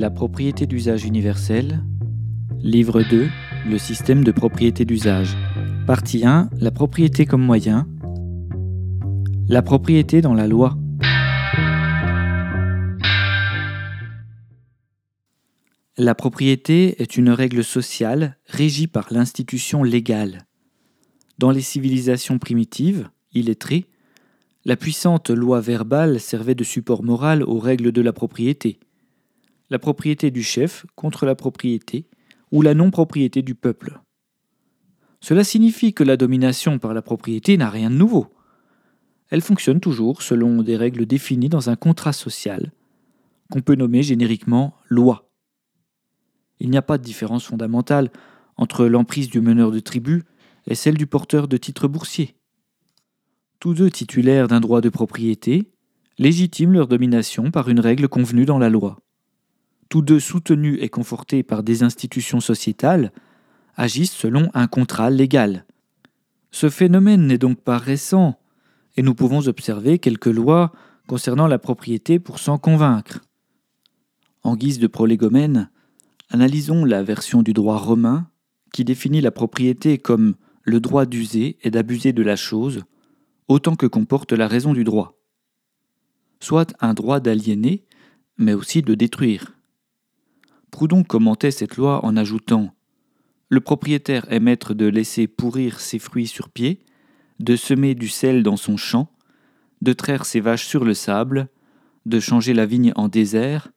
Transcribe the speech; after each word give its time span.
La 0.00 0.08
propriété 0.08 0.66
d'usage 0.66 1.04
universel. 1.04 1.84
Livre 2.58 3.02
2. 3.02 3.28
Le 3.68 3.76
système 3.76 4.24
de 4.24 4.32
propriété 4.32 4.86
d'usage. 4.86 5.36
Partie 5.86 6.24
1. 6.24 6.48
La 6.58 6.70
propriété 6.70 7.26
comme 7.26 7.42
moyen. 7.42 7.86
La 9.46 9.60
propriété 9.60 10.22
dans 10.22 10.32
la 10.32 10.46
loi. 10.46 10.78
La 15.98 16.14
propriété 16.14 17.02
est 17.02 17.18
une 17.18 17.28
règle 17.28 17.62
sociale 17.62 18.38
régie 18.46 18.86
par 18.86 19.08
l'institution 19.10 19.82
légale. 19.82 20.46
Dans 21.36 21.50
les 21.50 21.60
civilisations 21.60 22.38
primitives, 22.38 23.10
illettrées, 23.34 23.84
la 24.64 24.76
puissante 24.76 25.28
loi 25.28 25.60
verbale 25.60 26.20
servait 26.20 26.54
de 26.54 26.64
support 26.64 27.02
moral 27.02 27.42
aux 27.42 27.58
règles 27.58 27.92
de 27.92 28.00
la 28.00 28.14
propriété. 28.14 28.80
La 29.70 29.78
propriété 29.78 30.30
du 30.30 30.42
chef 30.42 30.84
contre 30.96 31.26
la 31.26 31.34
propriété 31.34 32.06
ou 32.50 32.62
la 32.62 32.74
non-propriété 32.74 33.42
du 33.42 33.54
peuple. 33.54 34.00
Cela 35.20 35.44
signifie 35.44 35.94
que 35.94 36.04
la 36.04 36.16
domination 36.16 36.78
par 36.78 36.94
la 36.94 37.02
propriété 37.02 37.56
n'a 37.56 37.70
rien 37.70 37.90
de 37.90 37.94
nouveau. 37.94 38.26
Elle 39.28 39.42
fonctionne 39.42 39.80
toujours 39.80 40.22
selon 40.22 40.62
des 40.62 40.76
règles 40.76 41.06
définies 41.06 41.48
dans 41.48 41.70
un 41.70 41.76
contrat 41.76 42.12
social, 42.12 42.72
qu'on 43.50 43.60
peut 43.60 43.76
nommer 43.76 44.02
génériquement 44.02 44.74
loi. 44.88 45.30
Il 46.58 46.70
n'y 46.70 46.76
a 46.76 46.82
pas 46.82 46.98
de 46.98 47.04
différence 47.04 47.44
fondamentale 47.44 48.10
entre 48.56 48.86
l'emprise 48.86 49.28
du 49.28 49.40
meneur 49.40 49.70
de 49.70 49.80
tribu 49.80 50.24
et 50.66 50.74
celle 50.74 50.96
du 50.96 51.06
porteur 51.06 51.48
de 51.48 51.56
titres 51.56 51.88
boursiers 51.88 52.34
tous 53.60 53.74
deux 53.74 53.90
titulaires 53.90 54.48
d'un 54.48 54.58
droit 54.58 54.80
de 54.80 54.88
propriété, 54.88 55.70
légitiment 56.18 56.72
leur 56.72 56.88
domination 56.88 57.50
par 57.50 57.68
une 57.68 57.78
règle 57.78 58.08
convenue 58.08 58.46
dans 58.46 58.58
la 58.58 58.70
loi. 58.70 58.98
Tous 59.90 60.02
deux 60.02 60.20
soutenus 60.20 60.78
et 60.80 60.88
confortés 60.88 61.42
par 61.42 61.64
des 61.64 61.82
institutions 61.82 62.38
sociétales, 62.38 63.12
agissent 63.74 64.12
selon 64.12 64.48
un 64.54 64.68
contrat 64.68 65.10
légal. 65.10 65.66
Ce 66.52 66.70
phénomène 66.70 67.26
n'est 67.26 67.38
donc 67.38 67.60
pas 67.60 67.76
récent, 67.76 68.38
et 68.96 69.02
nous 69.02 69.14
pouvons 69.16 69.48
observer 69.48 69.98
quelques 69.98 70.26
lois 70.26 70.70
concernant 71.08 71.48
la 71.48 71.58
propriété 71.58 72.20
pour 72.20 72.38
s'en 72.38 72.56
convaincre. 72.56 73.18
En 74.44 74.54
guise 74.54 74.78
de 74.78 74.86
prolégomène, 74.86 75.70
analysons 76.28 76.84
la 76.84 77.02
version 77.02 77.42
du 77.42 77.52
droit 77.52 77.78
romain 77.78 78.30
qui 78.72 78.84
définit 78.84 79.20
la 79.20 79.32
propriété 79.32 79.98
comme 79.98 80.36
le 80.62 80.78
droit 80.78 81.04
d'user 81.04 81.58
et 81.62 81.70
d'abuser 81.72 82.12
de 82.12 82.22
la 82.22 82.36
chose, 82.36 82.84
autant 83.48 83.74
que 83.74 83.86
comporte 83.86 84.32
la 84.32 84.46
raison 84.46 84.72
du 84.72 84.84
droit. 84.84 85.18
Soit 86.38 86.74
un 86.78 86.94
droit 86.94 87.18
d'aliéner, 87.18 87.84
mais 88.38 88.54
aussi 88.54 88.82
de 88.82 88.94
détruire. 88.94 89.59
Proudhon 90.70 91.02
commentait 91.02 91.50
cette 91.50 91.76
loi 91.76 92.04
en 92.04 92.16
ajoutant 92.16 92.74
Le 93.48 93.60
propriétaire 93.60 94.30
est 94.32 94.40
maître 94.40 94.74
de 94.74 94.86
laisser 94.86 95.26
pourrir 95.26 95.80
ses 95.80 95.98
fruits 95.98 96.26
sur 96.26 96.48
pied, 96.48 96.84
de 97.38 97.56
semer 97.56 97.94
du 97.94 98.08
sel 98.08 98.42
dans 98.42 98.56
son 98.56 98.76
champ, 98.76 99.10
de 99.82 99.92
traire 99.92 100.24
ses 100.24 100.40
vaches 100.40 100.66
sur 100.66 100.84
le 100.84 100.94
sable, 100.94 101.48
de 102.06 102.20
changer 102.20 102.54
la 102.54 102.66
vigne 102.66 102.92
en 102.96 103.08
désert, 103.08 103.70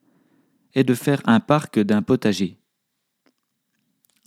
et 0.76 0.84
de 0.84 0.94
faire 0.94 1.22
un 1.26 1.40
parc 1.40 1.80
d'un 1.80 2.02
potager. 2.02 2.58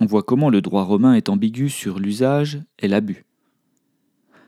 On 0.01 0.07
voit 0.07 0.23
comment 0.23 0.51
le 0.51 0.61
droit 0.61 0.85
romain 0.85 1.15
est 1.15 1.29
ambigu 1.29 1.69
sur 1.69 1.99
l'usage 1.99 2.61
et 2.79 2.89
l'abus. 2.89 3.25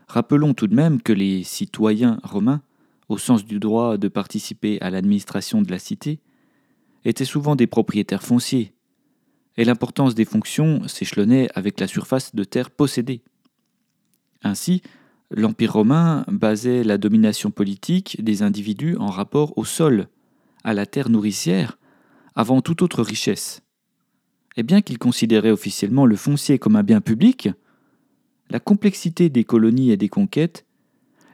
Rappelons 0.06 0.54
tout 0.54 0.66
de 0.66 0.74
même 0.74 1.02
que 1.02 1.12
les 1.12 1.42
citoyens 1.42 2.20
romains, 2.22 2.62
au 3.08 3.18
sens 3.18 3.44
du 3.44 3.58
droit 3.58 3.96
de 3.96 4.08
participer 4.08 4.80
à 4.80 4.90
l'administration 4.90 5.62
de 5.62 5.70
la 5.70 5.78
cité, 5.78 6.20
étaient 7.04 7.24
souvent 7.24 7.56
des 7.56 7.66
propriétaires 7.66 8.22
fonciers, 8.22 8.72
et 9.56 9.64
l'importance 9.64 10.14
des 10.14 10.24
fonctions 10.24 10.86
s'échelonnait 10.86 11.48
avec 11.54 11.80
la 11.80 11.88
surface 11.88 12.34
de 12.34 12.44
terre 12.44 12.70
possédée. 12.70 13.22
Ainsi, 14.42 14.82
l'Empire 15.30 15.72
romain 15.72 16.24
basait 16.28 16.84
la 16.84 16.96
domination 16.96 17.50
politique 17.50 18.22
des 18.22 18.42
individus 18.42 18.96
en 18.96 19.08
rapport 19.08 19.56
au 19.58 19.64
sol, 19.64 20.08
à 20.64 20.74
la 20.74 20.86
terre 20.86 21.10
nourricière, 21.10 21.78
avant 22.34 22.60
toute 22.60 22.82
autre 22.82 23.02
richesse. 23.02 23.62
Et 24.56 24.62
bien 24.62 24.80
qu'il 24.80 24.98
considérait 24.98 25.50
officiellement 25.50 26.06
le 26.06 26.16
foncier 26.16 26.58
comme 26.58 26.76
un 26.76 26.82
bien 26.82 27.00
public, 27.00 27.48
la 28.50 28.60
complexité 28.60 29.28
des 29.28 29.44
colonies 29.44 29.90
et 29.90 29.96
des 29.96 30.08
conquêtes, 30.08 30.64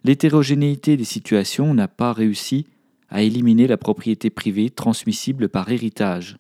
l'hétérogénéité 0.03 0.97
des 0.97 1.05
situations 1.05 1.75
n'a 1.75 1.89
pas 1.89 2.13
réussi 2.13 2.67
à 3.15 3.23
éliminer 3.23 3.69
la 3.69 3.77
propriété 3.77 4.29
privée 4.29 4.71
transmissible 4.71 5.49
par 5.49 5.71
héritage. 5.71 6.37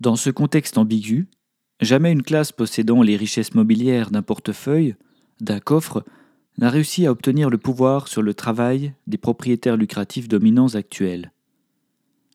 Dans 0.00 0.16
ce 0.16 0.30
contexte 0.30 0.78
ambigu, 0.78 1.28
jamais 1.80 2.10
une 2.10 2.24
classe 2.24 2.50
possédant 2.50 3.02
les 3.02 3.16
richesses 3.16 3.54
mobilières 3.54 4.10
d'un 4.10 4.22
portefeuille, 4.22 4.96
d'un 5.40 5.60
coffre, 5.60 6.04
n'a 6.58 6.70
réussi 6.70 7.06
à 7.06 7.12
obtenir 7.12 7.50
le 7.50 7.58
pouvoir 7.58 8.08
sur 8.08 8.20
le 8.20 8.34
travail 8.34 8.94
des 9.06 9.16
propriétaires 9.16 9.76
lucratifs 9.76 10.26
dominants 10.26 10.74
actuels. 10.74 11.30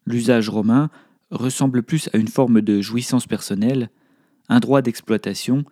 L'usage 0.06 0.48
romain 0.48 0.90
ressemble 1.30 1.84
plus 1.84 2.10
à 2.14 2.18
une 2.18 2.30
forme 2.30 2.62
de 2.62 2.80
jouissance 2.80 3.28
personnelle, 3.28 3.90
un 4.48 4.62
droit 4.62 4.82
d'exploitation 4.82 5.66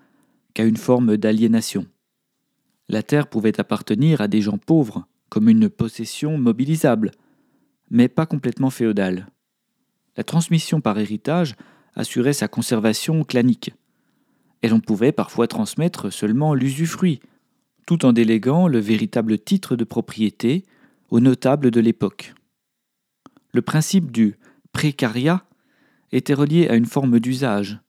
qu'à 0.54 0.66
une 0.66 0.76
forme 0.76 1.16
d'aliénation. 1.16 1.86
La 2.90 3.04
terre 3.04 3.28
pouvait 3.28 3.58
appartenir 3.58 4.20
à 4.20 4.28
des 4.28 4.42
gens 4.42 4.58
pauvres, 4.58 5.08
comme 5.30 5.48
une 5.48 5.70
possession 5.70 6.38
mobilisable, 6.38 7.12
mais 7.92 8.08
pas 8.08 8.26
complètement 8.26 8.72
féodale. 8.72 9.28
La 10.18 10.24
transmission 10.24 10.82
par 10.82 10.98
héritage 10.98 11.56
assurait 11.94 12.34
sa 12.34 12.48
conservation 12.48 13.24
clanique, 13.24 13.72
et 14.64 14.70
l'on 14.70 14.80
pouvait 14.80 15.12
parfois 15.12 15.48
transmettre 15.48 16.12
seulement 16.12 16.56
l'usufruit, 16.56 17.20
tout 17.86 18.06
en 18.06 18.14
déléguant 18.14 18.68
le 18.68 18.80
véritable 18.80 19.38
titre 19.38 19.76
de 19.76 19.84
propriété 19.84 20.66
aux 21.10 21.20
notables 21.20 21.70
de 21.70 21.80
l'époque. 21.80 22.34
Le 23.54 23.62
principe 23.62 24.12
du 24.12 24.36
précariat 24.72 25.46
était 26.12 26.34
relié 26.34 26.70
à 26.70 26.76
une 26.76 26.86
forme 26.86 27.20
d'usage, 27.20 27.80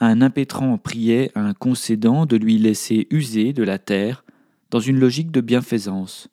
un 0.00 0.22
impétrant 0.22 0.78
priait 0.78 1.30
un 1.34 1.52
concédant 1.52 2.24
de 2.24 2.36
lui 2.36 2.58
laisser 2.58 3.06
user 3.10 3.52
de 3.52 3.62
la 3.62 3.78
terre 3.78 4.24
dans 4.70 4.80
une 4.80 4.98
logique 4.98 5.30
de 5.30 5.42
bienfaisance. 5.42 6.28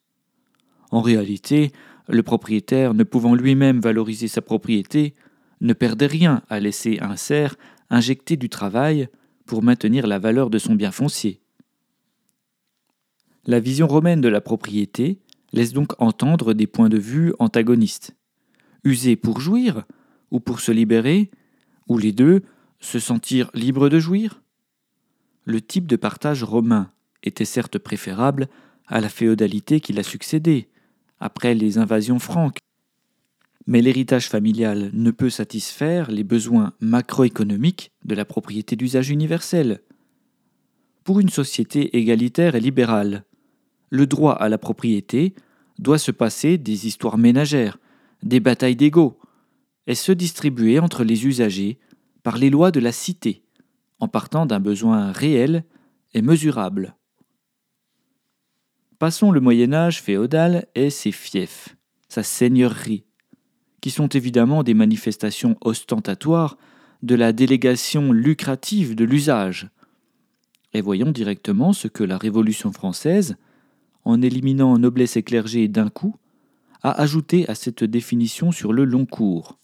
En 0.89 1.01
réalité, 1.01 1.73
le 2.07 2.23
propriétaire, 2.23 2.93
ne 2.93 3.03
pouvant 3.03 3.35
lui-même 3.35 3.79
valoriser 3.79 4.27
sa 4.27 4.41
propriété, 4.41 5.13
ne 5.61 5.73
perdait 5.73 6.07
rien 6.07 6.43
à 6.49 6.59
laisser 6.59 6.99
un 7.01 7.15
cerf 7.15 7.55
injecter 7.89 8.37
du 8.37 8.49
travail 8.49 9.09
pour 9.45 9.63
maintenir 9.63 10.07
la 10.07 10.19
valeur 10.19 10.49
de 10.49 10.57
son 10.57 10.75
bien 10.75 10.91
foncier. 10.91 11.41
La 13.45 13.59
vision 13.59 13.87
romaine 13.87 14.21
de 14.21 14.27
la 14.27 14.41
propriété 14.41 15.19
laisse 15.53 15.73
donc 15.73 15.93
entendre 16.01 16.53
des 16.53 16.67
points 16.67 16.89
de 16.89 16.97
vue 16.97 17.33
antagonistes. 17.39 18.15
User 18.83 19.15
pour 19.15 19.39
jouir 19.39 19.85
ou 20.31 20.39
pour 20.39 20.59
se 20.59 20.71
libérer, 20.71 21.31
ou 21.87 21.97
les 21.97 22.11
deux, 22.11 22.43
se 22.79 22.99
sentir 22.99 23.49
libre 23.53 23.89
de 23.89 23.99
jouir? 23.99 24.41
Le 25.45 25.61
type 25.61 25.87
de 25.87 25.95
partage 25.95 26.43
romain 26.43 26.91
était 27.23 27.45
certes 27.45 27.77
préférable 27.77 28.49
à 28.85 28.99
la 28.99 29.09
féodalité 29.09 29.79
qui 29.79 29.93
l'a 29.93 30.03
succédé, 30.03 30.69
après 31.19 31.53
les 31.53 31.77
invasions 31.77 32.19
franques. 32.19 32.59
Mais 33.65 33.81
l'héritage 33.81 34.29
familial 34.29 34.91
ne 34.93 35.11
peut 35.11 35.29
satisfaire 35.29 36.09
les 36.09 36.23
besoins 36.23 36.73
macroéconomiques 36.79 37.91
de 38.05 38.15
la 38.15 38.25
propriété 38.25 38.75
d'usage 38.75 39.09
universel. 39.09 39.81
Pour 41.03 41.19
une 41.19 41.29
société 41.29 41.97
égalitaire 41.97 42.55
et 42.55 42.61
libérale, 42.61 43.25
le 43.89 44.07
droit 44.07 44.33
à 44.33 44.49
la 44.49 44.57
propriété 44.57 45.35
doit 45.79 45.97
se 45.97 46.11
passer 46.11 46.57
des 46.57 46.87
histoires 46.87 47.17
ménagères, 47.17 47.77
des 48.23 48.39
batailles 48.39 48.75
d'égaux, 48.75 49.19
et 49.85 49.95
se 49.95 50.11
distribuer 50.11 50.79
entre 50.79 51.03
les 51.03 51.25
usagers 51.25 51.79
par 52.23 52.37
les 52.37 52.49
lois 52.49 52.71
de 52.71 52.79
la 52.79 52.91
cité, 52.91 53.43
en 53.99 54.07
partant 54.07 54.45
d'un 54.45 54.59
besoin 54.59 55.11
réel 55.11 55.63
et 56.13 56.21
mesurable. 56.21 56.95
Passons 58.99 59.31
le 59.31 59.39
Moyen 59.39 59.73
Âge 59.73 60.01
féodal 60.01 60.65
et 60.73 60.89
ses 60.89 61.11
fiefs, 61.11 61.75
sa 62.09 62.23
seigneurie, 62.23 63.05
qui 63.79 63.91
sont 63.91 64.07
évidemment 64.07 64.63
des 64.63 64.73
manifestations 64.73 65.55
ostentatoires 65.61 66.57
de 67.03 67.13
la 67.13 67.31
délégation 67.31 68.11
lucrative 68.11 68.95
de 68.95 69.05
l'usage. 69.05 69.69
Et 70.73 70.81
voyons 70.81 71.11
directement 71.11 71.73
ce 71.73 71.87
que 71.87 72.03
la 72.03 72.17
Révolution 72.17 72.71
française, 72.71 73.35
en 74.03 74.21
éliminant 74.23 74.79
noblesse 74.79 75.15
et 75.15 75.23
clergé 75.23 75.67
d'un 75.67 75.89
coup, 75.89 76.15
a 76.81 76.91
ajouté 76.99 77.47
à 77.49 77.53
cette 77.53 77.83
définition 77.83 78.51
sur 78.51 78.73
le 78.73 78.83
long 78.83 79.05
cours. 79.05 79.59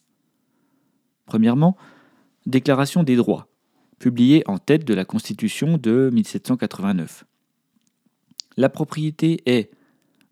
Premièrement, 1.25 1.75
Déclaration 2.45 3.03
des 3.03 3.15
droits, 3.15 3.47
publiée 3.99 4.43
en 4.47 4.57
tête 4.57 4.83
de 4.83 4.93
la 4.93 5.05
Constitution 5.05 5.77
de 5.77 6.09
1789. 6.11 7.23
La 8.57 8.69
propriété 8.69 9.41
est 9.45 9.71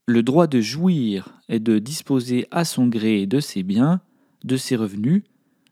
le 0.06 0.24
droit 0.24 0.48
de 0.48 0.62
jouir 0.62 1.40
et 1.50 1.60
de 1.60 1.80
disposer 1.80 2.48
à 2.52 2.66
son 2.66 2.88
gré 2.88 3.26
de 3.26 3.40
ses 3.40 3.64
biens 3.64 4.02
de 4.44 4.58
ses 4.58 4.76
revenus, 4.76 5.24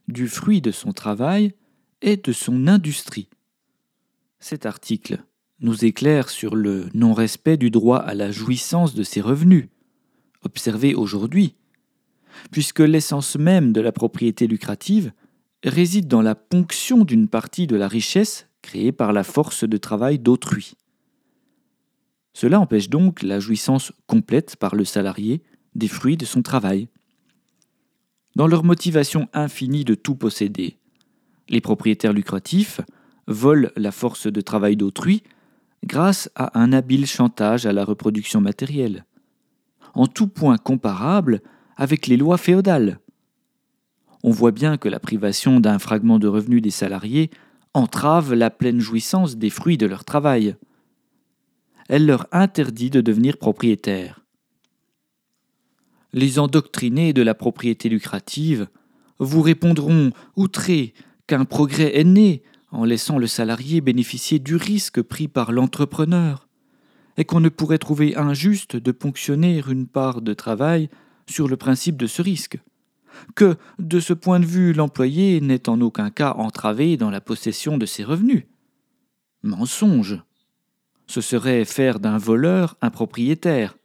du 0.08 0.28
fruit 0.28 0.60
de 0.60 0.70
son 0.70 0.92
travail 0.92 1.54
et 2.02 2.16
de 2.16 2.32
son 2.32 2.66
industrie. 2.66 3.28
Cet 4.38 4.66
article 4.66 5.22
nous 5.60 5.84
éclaire 5.84 6.30
sur 6.30 6.56
le 6.56 6.88
non-respect 6.94 7.56
du 7.56 7.70
droit 7.70 7.98
à 7.98 8.14
la 8.14 8.30
jouissance 8.30 8.94
de 8.94 9.02
ses 9.02 9.20
revenus, 9.20 9.68
observé 10.42 10.94
aujourd'hui, 10.94 11.54
puisque 12.50 12.80
l'essence 12.80 13.36
même 13.36 13.72
de 13.72 13.80
la 13.80 13.92
propriété 13.92 14.46
lucrative 14.46 15.12
réside 15.62 16.08
dans 16.08 16.22
la 16.22 16.34
ponction 16.34 17.04
d'une 17.04 17.28
partie 17.28 17.66
de 17.66 17.76
la 17.76 17.88
richesse 17.88 18.48
créée 18.62 18.92
par 18.92 19.12
la 19.12 19.24
force 19.24 19.64
de 19.64 19.76
travail 19.76 20.18
d'autrui. 20.18 20.74
Cela 22.32 22.60
empêche 22.60 22.88
donc 22.88 23.22
la 23.22 23.40
jouissance 23.40 23.92
complète 24.06 24.56
par 24.56 24.74
le 24.74 24.84
salarié 24.84 25.42
des 25.74 25.88
fruits 25.88 26.16
de 26.16 26.24
son 26.24 26.42
travail. 26.42 26.88
Dans 28.36 28.46
leur 28.46 28.64
motivation 28.64 29.28
infinie 29.32 29.84
de 29.84 29.94
tout 29.94 30.14
posséder, 30.14 30.76
les 31.48 31.60
propriétaires 31.60 32.12
lucratifs 32.12 32.80
volent 33.26 33.68
la 33.76 33.92
force 33.92 34.26
de 34.26 34.40
travail 34.40 34.76
d'autrui 34.76 35.22
grâce 35.84 36.30
à 36.34 36.58
un 36.60 36.72
habile 36.72 37.06
chantage 37.06 37.66
à 37.66 37.72
la 37.72 37.84
reproduction 37.84 38.40
matérielle, 38.40 39.04
en 39.94 40.06
tout 40.06 40.28
point 40.28 40.58
comparable 40.58 41.40
avec 41.76 42.06
les 42.06 42.16
lois 42.16 42.38
féodales. 42.38 43.00
On 44.22 44.30
voit 44.30 44.52
bien 44.52 44.76
que 44.76 44.88
la 44.88 45.00
privation 45.00 45.60
d'un 45.60 45.78
fragment 45.78 46.18
de 46.18 46.28
revenu 46.28 46.60
des 46.60 46.70
salariés 46.70 47.30
entrave 47.72 48.34
la 48.34 48.50
pleine 48.50 48.80
jouissance 48.80 49.36
des 49.36 49.50
fruits 49.50 49.78
de 49.78 49.86
leur 49.86 50.04
travail. 50.04 50.56
Elle 51.90 52.06
leur 52.06 52.28
interdit 52.30 52.88
de 52.88 53.00
devenir 53.00 53.36
propriétaires. 53.36 54.24
Les 56.12 56.38
endoctrinés 56.38 57.12
de 57.12 57.20
la 57.20 57.34
propriété 57.34 57.88
lucrative 57.88 58.68
vous 59.18 59.42
répondront, 59.42 60.12
outrés, 60.36 60.94
qu'un 61.26 61.44
progrès 61.44 61.98
est 61.98 62.04
né 62.04 62.44
en 62.70 62.84
laissant 62.84 63.18
le 63.18 63.26
salarié 63.26 63.80
bénéficier 63.80 64.38
du 64.38 64.54
risque 64.54 65.02
pris 65.02 65.26
par 65.26 65.50
l'entrepreneur, 65.50 66.46
et 67.16 67.24
qu'on 67.24 67.40
ne 67.40 67.48
pourrait 67.48 67.78
trouver 67.78 68.16
injuste 68.16 68.76
de 68.76 68.92
ponctionner 68.92 69.60
une 69.68 69.88
part 69.88 70.22
de 70.22 70.32
travail 70.32 70.90
sur 71.26 71.48
le 71.48 71.56
principe 71.56 71.96
de 71.96 72.06
ce 72.06 72.22
risque, 72.22 72.60
que, 73.34 73.56
de 73.80 73.98
ce 73.98 74.12
point 74.12 74.38
de 74.38 74.46
vue, 74.46 74.72
l'employé 74.72 75.40
n'est 75.40 75.68
en 75.68 75.80
aucun 75.80 76.10
cas 76.10 76.34
entravé 76.34 76.96
dans 76.96 77.10
la 77.10 77.20
possession 77.20 77.78
de 77.78 77.86
ses 77.86 78.04
revenus. 78.04 78.44
Mensonge. 79.42 80.22
Ce 81.10 81.20
serait 81.20 81.64
faire 81.64 81.98
d'un 81.98 82.18
voleur 82.18 82.76
un 82.82 82.90
propriétaire, 82.90 83.76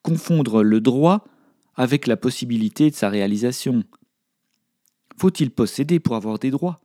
confondre 0.00 0.62
le 0.62 0.80
droit 0.80 1.26
avec 1.74 2.06
la 2.06 2.16
possibilité 2.16 2.88
de 2.88 2.94
sa 2.94 3.10
réalisation. 3.10 3.84
Faut-il 5.18 5.50
posséder 5.50 6.00
pour 6.00 6.16
avoir 6.16 6.38
des 6.38 6.50
droits? 6.50 6.80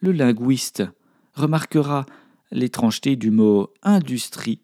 Le 0.00 0.10
linguiste 0.10 0.82
remarquera 1.34 2.04
l'étrangeté 2.50 3.14
du 3.14 3.30
mot 3.30 3.72
industrie 3.84 4.60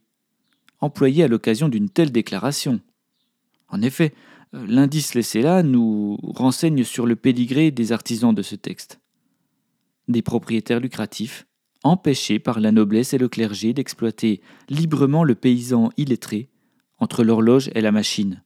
employé 0.80 1.22
à 1.22 1.28
l'occasion 1.28 1.68
d'une 1.68 1.88
telle 1.88 2.10
déclaration. 2.10 2.80
En 3.68 3.80
effet, 3.80 4.12
l'indice 4.52 5.14
laissé 5.14 5.40
là 5.40 5.62
nous 5.62 6.18
renseigne 6.22 6.82
sur 6.82 7.06
le 7.06 7.14
pédigré 7.14 7.70
des 7.70 7.92
artisans 7.92 8.34
de 8.34 8.42
ce 8.42 8.56
texte. 8.56 8.98
Des 10.08 10.22
propriétaires 10.22 10.80
lucratifs, 10.80 11.46
empêchés 11.82 12.38
par 12.38 12.60
la 12.60 12.72
noblesse 12.72 13.14
et 13.14 13.18
le 13.18 13.28
clergé 13.28 13.72
d'exploiter 13.72 14.40
librement 14.68 15.24
le 15.24 15.34
paysan 15.34 15.90
illettré 15.96 16.48
entre 16.98 17.22
l'horloge 17.24 17.70
et 17.74 17.80
la 17.80 17.92
machine. 17.92 18.42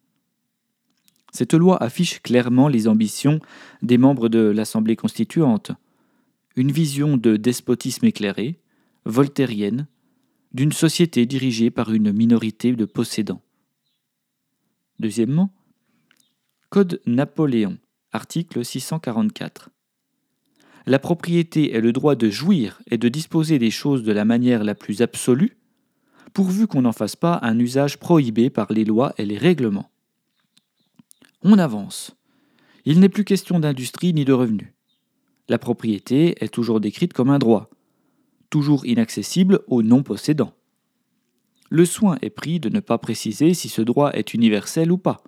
Cette 1.32 1.54
loi 1.54 1.82
affiche 1.82 2.20
clairement 2.20 2.68
les 2.68 2.88
ambitions 2.88 3.40
des 3.80 3.96
membres 3.96 4.28
de 4.28 4.38
l'Assemblée 4.38 4.96
constituante, 4.96 5.72
une 6.56 6.70
vision 6.70 7.16
de 7.16 7.36
despotisme 7.36 8.04
éclairé, 8.04 8.60
voltairienne, 9.06 9.86
d'une 10.52 10.72
société 10.72 11.24
dirigée 11.24 11.70
par 11.70 11.92
une 11.92 12.12
minorité 12.12 12.72
de 12.72 12.84
possédants. 12.84 13.40
Deuxièmement, 14.98 15.54
Code 16.68 17.00
Napoléon, 17.06 17.78
article 18.12 18.62
644. 18.62 19.70
La 20.86 20.98
propriété 20.98 21.74
est 21.74 21.80
le 21.80 21.92
droit 21.92 22.14
de 22.14 22.28
jouir 22.28 22.80
et 22.90 22.98
de 22.98 23.08
disposer 23.08 23.58
des 23.58 23.70
choses 23.70 24.02
de 24.02 24.12
la 24.12 24.24
manière 24.24 24.64
la 24.64 24.74
plus 24.74 25.02
absolue, 25.02 25.56
pourvu 26.32 26.66
qu'on 26.66 26.82
n'en 26.82 26.92
fasse 26.92 27.16
pas 27.16 27.38
un 27.42 27.58
usage 27.58 27.98
prohibé 27.98 28.50
par 28.50 28.72
les 28.72 28.84
lois 28.84 29.14
et 29.18 29.24
les 29.24 29.38
règlements. 29.38 29.90
On 31.42 31.58
avance. 31.58 32.16
Il 32.84 33.00
n'est 33.00 33.08
plus 33.08 33.24
question 33.24 33.60
d'industrie 33.60 34.12
ni 34.12 34.24
de 34.24 34.32
revenus 34.32 34.72
la 35.52 35.58
propriété 35.58 36.42
est 36.42 36.48
toujours 36.48 36.80
décrite 36.80 37.12
comme 37.12 37.30
un 37.30 37.38
droit, 37.38 37.68
toujours 38.50 38.86
inaccessible 38.86 39.60
aux 39.66 39.82
non-possédants. 39.82 40.54
Le 41.68 41.84
soin 41.84 42.16
est 42.22 42.30
pris 42.30 42.60
de 42.60 42.70
ne 42.70 42.80
pas 42.80 42.98
préciser 42.98 43.52
si 43.54 43.68
ce 43.68 43.82
droit 43.82 44.12
est 44.12 44.34
universel 44.34 44.90
ou 44.90 44.98
pas. 44.98 45.22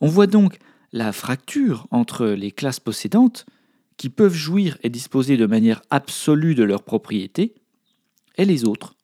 On 0.00 0.08
voit 0.08 0.26
donc 0.26 0.58
la 0.92 1.12
fracture 1.12 1.86
entre 1.90 2.26
les 2.26 2.52
classes 2.52 2.80
possédantes, 2.80 3.44
qui 3.98 4.08
peuvent 4.08 4.32
jouir 4.32 4.78
et 4.82 4.88
disposer 4.88 5.36
de 5.36 5.44
manière 5.44 5.82
absolue 5.90 6.54
de 6.54 6.62
leur 6.62 6.82
propriété, 6.82 7.54
et 8.38 8.46
les 8.46 8.64
autres, 8.64 8.94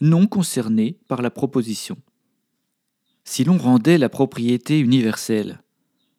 non 0.00 0.26
concernés 0.26 0.98
par 1.08 1.22
la 1.22 1.30
proposition. 1.30 1.96
Si 3.24 3.42
l'on 3.42 3.56
rendait 3.56 3.98
la 3.98 4.10
propriété 4.10 4.78
universelle, 4.78 5.62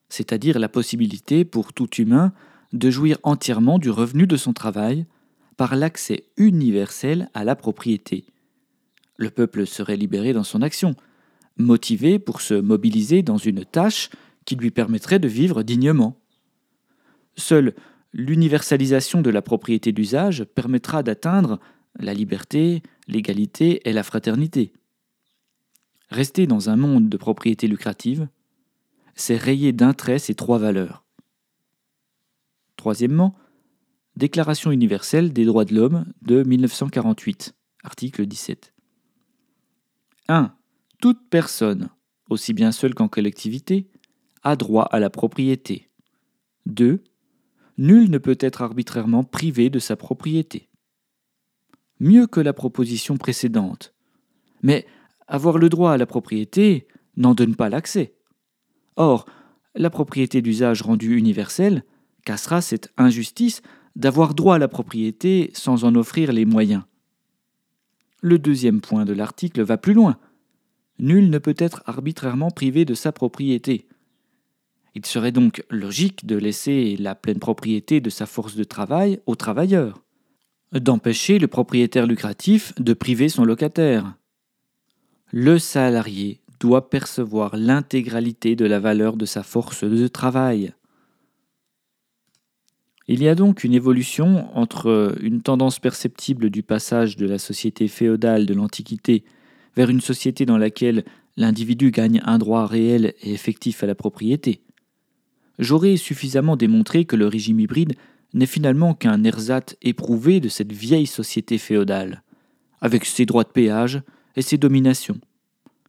c'est-à-dire 0.10 0.58
la 0.58 0.70
possibilité 0.70 1.46
pour 1.46 1.72
tout 1.72 1.90
humain 1.96 2.34
de 2.74 2.90
jouir 2.90 3.18
entièrement 3.22 3.78
du 3.78 3.92
revenu 3.92 4.26
de 4.26 4.38
son 4.38 4.54
travail 4.54 5.06
par 5.56 5.76
l'accès 5.76 6.26
universel 6.36 7.30
à 7.36 7.44
la 7.44 7.56
propriété. 7.56 8.26
Le 9.18 9.30
peuple 9.30 9.68
serait 9.68 9.96
libéré 9.96 10.34
dans 10.34 10.44
son 10.44 10.64
action, 10.64 10.96
motivé 11.58 12.18
pour 12.18 12.42
se 12.42 12.56
mobiliser 12.56 13.22
dans 13.22 13.38
une 13.38 13.64
tâche 13.64 14.10
qui 14.46 14.56
lui 14.56 14.72
permettrait 14.72 15.20
de 15.20 15.28
vivre 15.28 15.64
dignement. 15.64 16.20
Seule 17.38 17.76
l'universalisation 18.16 19.22
de 19.22 19.30
la 19.30 19.42
propriété 19.42 19.92
d'usage 19.92 20.46
permettra 20.46 21.04
d'atteindre 21.04 21.60
la 22.00 22.14
liberté, 22.14 22.82
l'égalité 23.08 23.88
et 23.88 23.94
la 23.94 24.04
fraternité. 24.04 24.72
Rester 26.10 26.48
dans 26.48 26.70
un 26.70 26.78
monde 26.78 27.10
de 27.10 27.18
propriété 27.18 27.68
lucrative, 27.68 28.30
c'est 29.16 29.36
rayer 29.36 29.74
d'un 29.74 29.94
trait 29.94 30.18
ces 30.18 30.34
trois 30.34 30.58
valeurs. 30.58 31.04
Troisièmement, 32.78 33.36
Déclaration 34.16 34.72
universelle 34.72 35.34
des 35.34 35.44
droits 35.44 35.66
de 35.66 35.76
l'homme 35.76 36.06
de 36.22 36.42
1948, 36.42 37.54
article 37.84 38.26
17. 38.26 38.74
1. 40.30 40.56
Toute 41.02 41.20
personne, 41.30 41.90
aussi 42.30 42.54
bien 42.54 42.72
seule 42.72 42.96
qu'en 42.96 43.10
collectivité, 43.10 43.90
a 44.42 44.56
droit 44.56 44.84
à 44.84 45.02
la 45.02 45.10
propriété. 45.10 45.90
2. 46.66 47.04
Nul 47.78 48.10
ne 48.10 48.18
peut 48.18 48.38
être 48.40 48.62
arbitrairement 48.62 49.24
privé 49.24 49.70
de 49.70 49.80
sa 49.80 49.96
propriété. 49.96 50.70
Mieux 52.00 52.28
que 52.28 52.40
la 52.40 52.54
proposition 52.54 53.18
précédente. 53.18 53.94
Mais 54.62 54.86
avoir 55.28 55.58
le 55.58 55.70
droit 55.70 55.92
à 55.92 55.98
la 55.98 56.06
propriété 56.06 56.88
n'en 57.18 57.34
donne 57.34 57.56
pas 57.56 57.70
l'accès. 57.70 58.16
Or, 58.96 59.26
la 59.76 59.90
propriété 59.90 60.42
d'usage 60.42 60.82
rendue 60.82 61.18
universelle 61.18 61.84
cassera 62.26 62.62
cette 62.62 62.92
injustice 62.98 63.62
d'avoir 63.96 64.34
droit 64.34 64.56
à 64.56 64.60
la 64.60 64.68
propriété 64.68 65.52
sans 65.54 65.84
en 65.84 65.96
offrir 65.96 66.32
les 66.32 66.46
moyens. 66.46 66.84
Le 68.22 68.40
deuxième 68.40 68.82
point 68.82 69.06
de 69.06 69.14
l'article 69.14 69.62
va 69.62 69.78
plus 69.78 69.94
loin. 69.94 70.18
Nul 71.00 71.30
ne 71.30 71.38
peut 71.38 71.56
être 71.58 71.84
arbitrairement 71.86 72.52
privé 72.52 72.86
de 72.86 72.94
sa 72.94 73.12
propriété. 73.12 73.88
Il 74.96 75.06
serait 75.06 75.34
donc 75.34 75.64
logique 75.70 76.26
de 76.26 76.38
laisser 76.38 76.96
la 76.98 77.16
pleine 77.16 77.40
propriété 77.40 78.00
de 78.00 78.10
sa 78.10 78.26
force 78.26 78.56
de 78.56 78.64
travail 78.64 79.20
aux 79.26 79.36
travailleurs, 79.36 80.02
d'empêcher 80.72 81.38
le 81.38 81.48
propriétaire 81.48 82.08
lucratif 82.08 82.74
de 82.80 82.94
priver 82.94 83.28
son 83.28 83.44
locataire. 83.44 84.16
Le 85.32 85.60
salarié 85.60 86.40
doit 86.62 86.90
percevoir 86.90 87.58
l'intégralité 87.58 88.56
de 88.56 88.66
la 88.66 88.80
valeur 88.80 89.18
de 89.18 89.26
sa 89.26 89.44
force 89.44 89.84
de 89.84 90.08
travail. 90.08 90.74
Il 93.08 93.22
y 93.22 93.28
a 93.28 93.36
donc 93.36 93.64
une 93.64 93.74
évolution 93.74 94.48
entre 94.58 95.16
une 95.22 95.42
tendance 95.42 95.80
perceptible 95.80 96.50
du 96.50 96.64
passage 96.64 97.18
de 97.18 97.28
la 97.28 97.38
société 97.38 97.88
féodale 97.88 98.46
de 98.46 98.54
l'Antiquité 98.54 99.26
vers 99.76 99.90
une 99.90 100.02
société 100.02 100.46
dans 100.46 100.58
laquelle 100.58 101.04
l'individu 101.38 101.92
gagne 101.92 102.22
un 102.24 102.38
droit 102.38 102.66
réel 102.66 103.14
et 103.22 103.34
effectif 103.34 103.84
à 103.84 103.88
la 103.88 103.94
propriété. 103.94 104.65
J'aurais 105.60 105.98
suffisamment 105.98 106.58
démontré 106.58 107.06
que 107.06 107.16
le 107.16 107.28
régime 107.28 107.60
hybride 107.60 107.94
n'est 108.34 108.46
finalement 108.46 108.94
qu'un 108.94 109.24
ersatz 109.24 109.76
éprouvé 109.82 110.40
de 110.40 110.50
cette 110.50 110.74
vieille 110.74 111.08
société 111.08 111.58
féodale, 111.58 112.24
avec 112.82 113.06
ses 113.06 113.26
droits 113.26 113.44
de 113.44 113.50
péage 113.50 114.02
et 114.36 114.42
ses 114.42 114.58
dominations, 114.58 115.20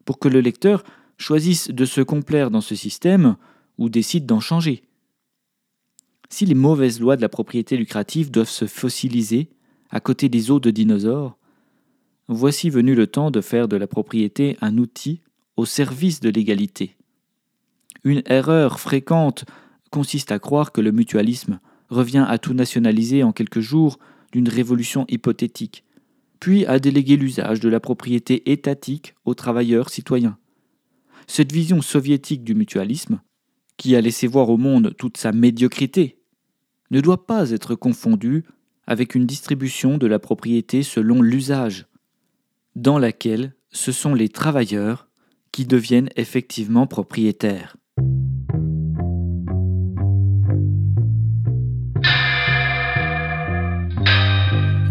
pour 0.05 0.19
que 0.19 0.29
le 0.29 0.41
lecteur 0.41 0.85
choisisse 1.19 1.71
de 1.71 1.85
se 1.85 2.01
complaire 2.01 2.51
dans 2.51 2.61
ce 2.61 2.75
système 2.75 3.37
ou 3.79 3.89
décide 3.89 4.27
d'en 4.27 4.41
changer, 4.41 4.83
Si 6.29 6.45
les 6.45 6.55
mauvaises 6.55 7.01
lois 7.01 7.17
de 7.17 7.23
la 7.23 7.29
propriété 7.29 7.77
lucrative 7.77 8.31
doivent 8.33 8.49
se 8.49 8.67
fossiliser 8.67 9.49
à 9.91 10.01
côté 10.01 10.29
des 10.29 10.51
os 10.51 10.61
de 10.61 10.71
dinosaures, 10.71 11.39
voici 12.27 12.69
venu 12.69 12.95
le 12.95 13.07
temps 13.07 13.31
de 13.31 13.41
faire 13.41 13.69
de 13.69 13.77
la 13.77 13.87
propriété 13.87 14.57
un 14.61 14.77
outil 14.79 15.21
au 15.57 15.65
service 15.65 16.21
de 16.21 16.29
l'égalité. 16.29 16.97
Une 18.07 18.23
erreur 18.27 18.79
fréquente 18.79 19.47
consiste 19.91 20.31
à 20.31 20.39
croire 20.39 20.71
que 20.71 20.81
le 20.81 20.93
mutualisme 20.93 21.59
revient 21.89 22.25
à 22.29 22.39
tout 22.39 22.55
nationaliser 22.55 23.25
en 23.25 23.33
quelques 23.33 23.59
jours 23.59 23.99
d'une 24.31 24.49
révolution 24.49 25.07
hypothétique, 25.09 25.83
puis 26.39 26.65
à 26.67 26.79
déléguer 26.79 27.17
l'usage 27.17 27.59
de 27.59 27.69
la 27.69 27.81
propriété 27.81 28.53
étatique 28.53 29.17
aux 29.25 29.35
travailleurs 29.35 29.91
citoyens. 29.91 30.39
Cette 31.27 31.51
vision 31.51 31.83
soviétique 31.83 32.45
du 32.45 32.55
mutualisme, 32.55 33.21
qui 33.77 33.97
a 33.97 34.01
laissé 34.01 34.29
voir 34.29 34.51
au 34.51 34.57
monde 34.57 34.95
toute 34.97 35.17
sa 35.17 35.33
médiocrité, 35.33 36.21
ne 36.93 37.01
doit 37.01 37.27
pas 37.27 37.51
être 37.51 37.75
confondue 37.75 38.45
avec 38.87 39.17
une 39.17 39.27
distribution 39.27 39.99
de 39.99 40.07
la 40.07 40.21
propriété 40.21 40.85
selon 40.85 41.23
l'usage, 41.23 41.87
dans 42.77 43.01
laquelle 43.01 43.57
ce 43.73 43.91
sont 43.91 44.15
les 44.15 44.29
travailleurs 44.29 45.09
qui 45.51 45.67
deviennent 45.67 46.11
effectivement 46.15 46.87
propriétaires. 46.87 47.77